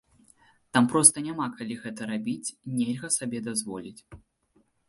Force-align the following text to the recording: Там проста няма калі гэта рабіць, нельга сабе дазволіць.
Там 0.77 0.87
проста 0.93 1.23
няма 1.27 1.47
калі 1.59 1.77
гэта 1.85 2.01
рабіць, 2.13 2.53
нельга 2.79 3.13
сабе 3.19 3.45
дазволіць. 3.53 3.99